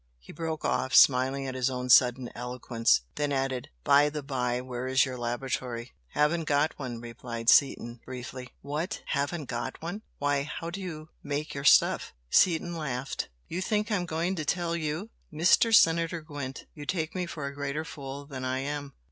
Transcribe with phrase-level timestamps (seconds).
[0.17, 4.87] He broke off, smiling at his own sudden eloquence, then added "By the by, where
[4.87, 8.49] is your laboratory?" "Haven't got one!" replied Seaton, briefly.
[8.63, 9.03] "What!
[9.09, 10.01] Haven't got one!
[10.17, 13.29] Why, how do you make your stuff?" Seaton laughed.
[13.47, 15.11] "You think I'm going to tell you?
[15.31, 15.71] Mr.
[15.71, 18.93] Senator Gwent, you take me for a greater fool than I am!